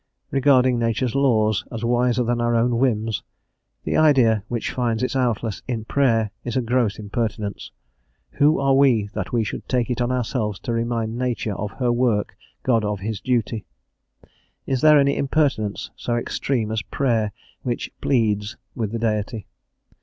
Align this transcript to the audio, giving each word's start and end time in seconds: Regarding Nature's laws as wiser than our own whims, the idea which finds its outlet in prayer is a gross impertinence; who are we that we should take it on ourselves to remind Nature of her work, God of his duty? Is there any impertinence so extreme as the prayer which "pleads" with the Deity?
Regarding 0.31 0.79
Nature's 0.79 1.13
laws 1.13 1.63
as 1.71 1.85
wiser 1.85 2.23
than 2.23 2.41
our 2.41 2.55
own 2.55 2.79
whims, 2.79 3.21
the 3.83 3.97
idea 3.97 4.43
which 4.47 4.71
finds 4.71 5.03
its 5.03 5.15
outlet 5.15 5.61
in 5.67 5.85
prayer 5.85 6.31
is 6.43 6.57
a 6.57 6.61
gross 6.63 6.97
impertinence; 6.97 7.69
who 8.31 8.59
are 8.59 8.73
we 8.73 9.11
that 9.13 9.31
we 9.31 9.43
should 9.43 9.69
take 9.69 9.91
it 9.91 10.01
on 10.01 10.11
ourselves 10.11 10.57
to 10.61 10.73
remind 10.73 11.19
Nature 11.19 11.53
of 11.53 11.69
her 11.73 11.91
work, 11.91 12.35
God 12.63 12.83
of 12.83 13.01
his 13.01 13.21
duty? 13.21 13.63
Is 14.65 14.81
there 14.81 14.97
any 14.97 15.15
impertinence 15.15 15.91
so 15.95 16.15
extreme 16.15 16.71
as 16.71 16.79
the 16.79 16.85
prayer 16.89 17.31
which 17.61 17.91
"pleads" 18.01 18.57
with 18.73 18.91
the 18.93 18.97
Deity? 18.97 19.45